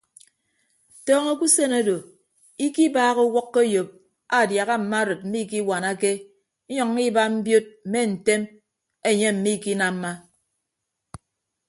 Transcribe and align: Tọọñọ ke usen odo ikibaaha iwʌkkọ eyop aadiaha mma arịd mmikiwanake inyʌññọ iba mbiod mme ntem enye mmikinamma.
Tọọñọ 1.05 1.31
ke 1.39 1.43
usen 1.47 1.71
odo 1.79 1.95
ikibaaha 2.65 3.21
iwʌkkọ 3.29 3.59
eyop 3.65 3.89
aadiaha 4.37 4.75
mma 4.81 4.95
arịd 5.01 5.21
mmikiwanake 5.25 6.11
inyʌññọ 6.71 7.01
iba 7.09 7.23
mbiod 7.35 7.65
mme 7.87 7.99
ntem 8.11 8.41
enye 9.09 9.29
mmikinamma. 9.35 10.11